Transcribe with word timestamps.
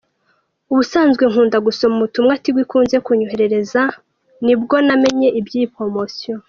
Ubusanzwe 0.71 1.23
nkunda 1.31 1.57
gusoma 1.67 1.93
ubutumwa 1.97 2.33
Tigo 2.41 2.59
ikunze 2.65 2.97
kunyoherereza, 3.05 3.81
nibwo 4.45 4.75
namenye 4.85 5.27
iby’iyi 5.39 5.67
poromosiyo. 5.75 6.35